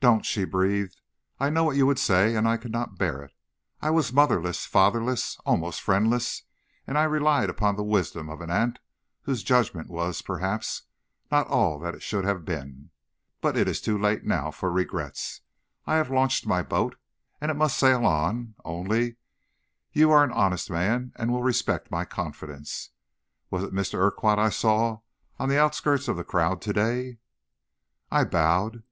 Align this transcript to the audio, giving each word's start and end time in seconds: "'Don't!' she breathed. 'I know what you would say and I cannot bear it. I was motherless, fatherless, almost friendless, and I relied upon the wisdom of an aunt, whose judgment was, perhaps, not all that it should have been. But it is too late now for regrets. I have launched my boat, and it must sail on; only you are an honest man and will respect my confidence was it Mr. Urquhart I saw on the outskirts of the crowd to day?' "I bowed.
"'Don't!' 0.00 0.26
she 0.26 0.42
breathed. 0.44 1.00
'I 1.38 1.50
know 1.50 1.62
what 1.62 1.76
you 1.76 1.86
would 1.86 2.00
say 2.00 2.34
and 2.34 2.48
I 2.48 2.56
cannot 2.56 2.98
bear 2.98 3.22
it. 3.22 3.32
I 3.80 3.88
was 3.90 4.12
motherless, 4.12 4.66
fatherless, 4.66 5.38
almost 5.46 5.80
friendless, 5.80 6.42
and 6.88 6.98
I 6.98 7.04
relied 7.04 7.48
upon 7.48 7.76
the 7.76 7.84
wisdom 7.84 8.28
of 8.28 8.40
an 8.40 8.50
aunt, 8.50 8.80
whose 9.22 9.44
judgment 9.44 9.88
was, 9.88 10.22
perhaps, 10.22 10.82
not 11.30 11.46
all 11.46 11.78
that 11.78 11.94
it 11.94 12.02
should 12.02 12.24
have 12.24 12.44
been. 12.44 12.90
But 13.40 13.56
it 13.56 13.68
is 13.68 13.80
too 13.80 13.96
late 13.96 14.24
now 14.24 14.50
for 14.50 14.72
regrets. 14.72 15.42
I 15.86 15.98
have 15.98 16.10
launched 16.10 16.48
my 16.48 16.64
boat, 16.64 16.96
and 17.40 17.48
it 17.48 17.54
must 17.56 17.78
sail 17.78 18.04
on; 18.04 18.56
only 18.64 19.18
you 19.92 20.10
are 20.10 20.24
an 20.24 20.32
honest 20.32 20.68
man 20.68 21.12
and 21.14 21.30
will 21.30 21.44
respect 21.44 21.92
my 21.92 22.04
confidence 22.04 22.90
was 23.52 23.62
it 23.62 23.72
Mr. 23.72 24.00
Urquhart 24.00 24.40
I 24.40 24.48
saw 24.48 25.02
on 25.38 25.48
the 25.48 25.60
outskirts 25.62 26.08
of 26.08 26.16
the 26.16 26.24
crowd 26.24 26.60
to 26.62 26.72
day?' 26.72 27.18
"I 28.10 28.24
bowed. 28.24 28.82